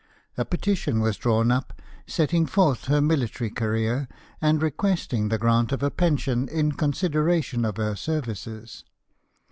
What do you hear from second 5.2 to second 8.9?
the grant of a pension in consideration of her services.